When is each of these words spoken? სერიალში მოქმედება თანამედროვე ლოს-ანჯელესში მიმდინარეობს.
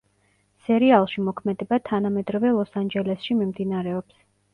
სერიალში 0.67 1.25
მოქმედება 1.27 1.77
თანამედროვე 1.89 2.53
ლოს-ანჯელესში 2.57 3.37
მიმდინარეობს. 3.43 4.19